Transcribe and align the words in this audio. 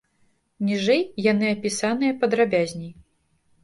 Ніжэй 0.69 1.05
яны 1.27 1.53
апісаныя 1.59 2.19
падрабязней. 2.27 2.95